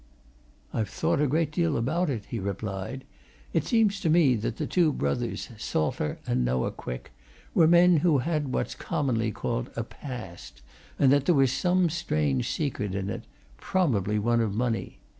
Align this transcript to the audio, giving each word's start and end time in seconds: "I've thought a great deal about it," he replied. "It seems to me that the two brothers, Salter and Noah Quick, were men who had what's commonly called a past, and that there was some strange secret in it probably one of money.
"I've 0.73 0.89
thought 0.89 1.21
a 1.21 1.27
great 1.27 1.51
deal 1.51 1.77
about 1.77 2.09
it," 2.09 2.25
he 2.25 2.39
replied. 2.39 3.03
"It 3.53 3.65
seems 3.65 3.99
to 3.99 4.09
me 4.09 4.33
that 4.37 4.57
the 4.57 4.65
two 4.65 4.91
brothers, 4.91 5.49
Salter 5.59 6.17
and 6.25 6.43
Noah 6.43 6.71
Quick, 6.71 7.11
were 7.53 7.67
men 7.67 7.97
who 7.97 8.17
had 8.17 8.51
what's 8.51 8.73
commonly 8.73 9.31
called 9.31 9.69
a 9.75 9.83
past, 9.83 10.63
and 10.97 11.11
that 11.13 11.27
there 11.27 11.35
was 11.35 11.51
some 11.53 11.87
strange 11.91 12.49
secret 12.49 12.95
in 12.95 13.11
it 13.11 13.25
probably 13.59 14.17
one 14.17 14.41
of 14.41 14.55
money. 14.55 14.97